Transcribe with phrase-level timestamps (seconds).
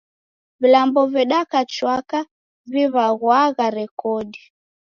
[0.61, 2.19] Vilambo vedaka chwaka
[2.71, 4.41] viw'angwagha rekodi.